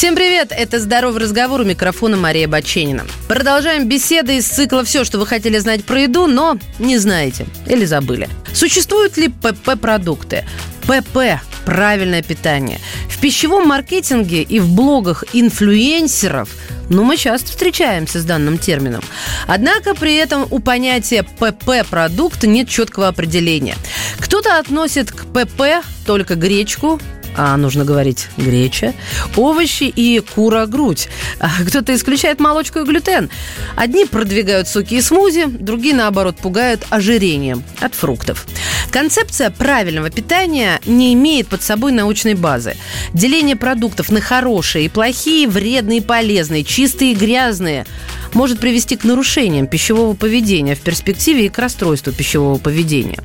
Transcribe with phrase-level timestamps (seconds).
[0.00, 0.50] Всем привет!
[0.50, 3.04] Это «Здоровый разговор» у микрофона Мария Баченина.
[3.28, 7.84] Продолжаем беседы из цикла «Все, что вы хотели знать про еду, но не знаете или
[7.84, 8.26] забыли».
[8.54, 10.46] Существуют ли ПП-продукты?
[10.84, 12.80] ПП– правильное питание.
[13.10, 16.48] В пищевом маркетинге и в блогах инфлюенсеров
[16.88, 19.02] ну, мы часто встречаемся с данным термином.
[19.46, 23.76] Однако при этом у понятия ПП-продукт нет четкого определения.
[24.18, 26.98] Кто-то относит к ПП только гречку,
[27.36, 28.94] а нужно говорить греча,
[29.36, 31.08] овощи и кура-грудь.
[31.38, 33.30] А кто-то исключает молочку и глютен.
[33.76, 38.46] Одни продвигают соки и смузи, другие, наоборот, пугают ожирением от фруктов.
[38.90, 42.76] Концепция правильного питания не имеет под собой научной базы.
[43.12, 47.86] Деление продуктов на хорошие и плохие, вредные и полезные, чистые и грязные–
[48.34, 53.18] может привести к нарушениям пищевого поведения в перспективе и к расстройству пищевого поведения.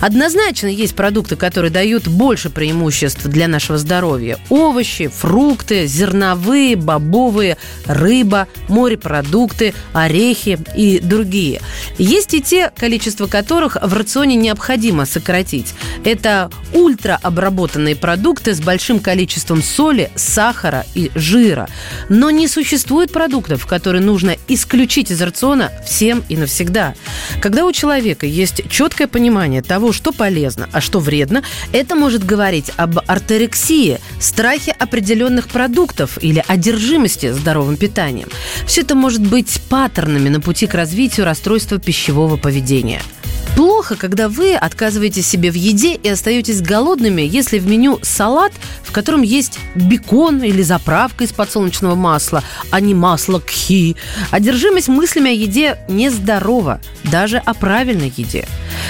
[0.00, 4.38] Однозначно есть продукты, которые дают больше преимуществ для нашего здоровья.
[4.48, 11.60] Овощи, фрукты, зерновые, бобовые, рыба, морепродукты, орехи и другие.
[11.98, 15.74] Есть и те, количество которых в рационе необходимо сократить.
[16.04, 21.68] Это ультраобработанные продукты с большим количеством соли, сахара и жира.
[22.08, 26.94] Но не существует продуктов, которые нужно исключить из рациона всем и навсегда.
[27.40, 31.42] Когда у человека есть четкое понимание того, что полезно, а что вредно,
[31.72, 38.28] это может говорить об артерексии, страхе определенных продуктов или одержимости здоровым питанием.
[38.66, 43.02] Все это может быть паттернами на пути к развитию расстройства пищевого поведения–
[43.56, 48.52] Плохо, когда вы отказываете себе в еде и остаетесь голодными, если в меню салат,
[48.82, 53.96] в котором есть бекон или заправка из подсолнечного масла, а не масло кхи.
[54.30, 58.46] Одержимость мыслями о еде нездорова, даже о правильной еде.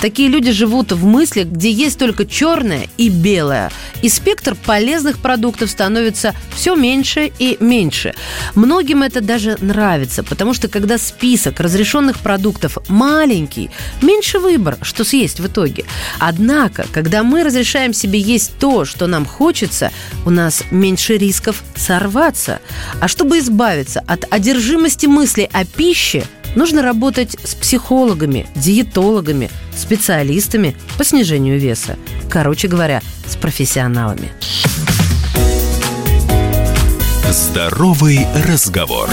[0.00, 3.70] Такие люди живут в мыслях, где есть только черное и белое.
[4.02, 8.14] И спектр полезных продуктов становится все меньше и меньше.
[8.54, 13.70] Многим это даже нравится, потому что когда список разрешенных продуктов маленький,
[14.02, 15.84] меньше выбор, что съесть в итоге.
[16.18, 19.90] Однако, когда мы разрешаем себе есть то, что нам хочется,
[20.24, 22.60] у нас меньше рисков сорваться.
[23.00, 26.24] А чтобы избавиться от одержимости мыслей о пище–
[26.58, 31.96] Нужно работать с психологами, диетологами, специалистами по снижению веса.
[32.28, 34.32] Короче говоря, с профессионалами.
[37.30, 39.08] Здоровый разговор.